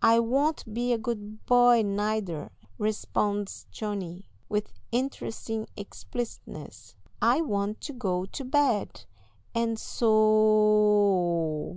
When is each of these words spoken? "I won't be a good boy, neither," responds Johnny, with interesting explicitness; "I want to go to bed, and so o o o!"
"I 0.00 0.20
won't 0.20 0.72
be 0.72 0.94
a 0.94 0.96
good 0.96 1.44
boy, 1.44 1.82
neither," 1.82 2.50
responds 2.78 3.66
Johnny, 3.70 4.24
with 4.48 4.72
interesting 4.90 5.68
explicitness; 5.76 6.94
"I 7.20 7.42
want 7.42 7.82
to 7.82 7.92
go 7.92 8.24
to 8.24 8.44
bed, 8.46 9.04
and 9.54 9.78
so 9.78 10.08
o 10.08 10.12
o 10.12 11.72
o!" 11.72 11.74